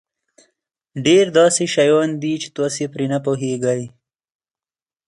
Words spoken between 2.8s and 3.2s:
پرې نه